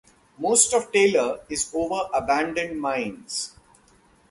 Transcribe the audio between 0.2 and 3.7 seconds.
Most of Taylor is over abandoned mines.